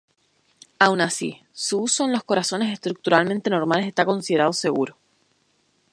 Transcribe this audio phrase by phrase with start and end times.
[0.79, 4.97] Aun así, su uso en los corazones estructuralmente normales está considerado seguro.